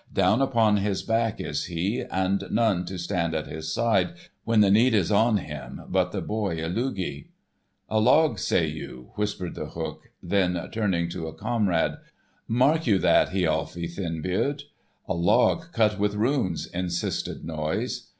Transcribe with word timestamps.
Down 0.11 0.41
upon 0.41 0.77
his 0.77 1.03
back 1.03 1.37
he 1.37 1.43
is, 1.43 1.69
and 2.09 2.43
none 2.49 2.85
to 2.85 2.97
stand 2.97 3.35
at 3.35 3.45
his 3.45 3.71
side, 3.71 4.13
when 4.45 4.61
the 4.61 4.71
need 4.71 4.95
is 4.95 5.11
on 5.11 5.37
him, 5.37 5.83
but 5.89 6.11
the 6.11 6.23
boy 6.23 6.57
Illugi." 6.57 7.27
"A 7.87 7.99
log, 7.99 8.39
say 8.39 8.65
you?" 8.65 9.11
whispered 9.13 9.53
The 9.53 9.67
Hook. 9.67 10.09
Then 10.23 10.59
turning 10.71 11.07
to 11.09 11.27
a 11.27 11.35
comrade: 11.35 11.97
"Mark 12.47 12.87
you 12.87 12.97
that, 12.97 13.29
Hialfi 13.29 13.85
Thinbeard." 13.93 14.63
"A 15.07 15.13
log 15.13 15.71
cut 15.71 15.99
with 15.99 16.15
runes," 16.15 16.65
insisted 16.65 17.45
Noise. 17.45 18.07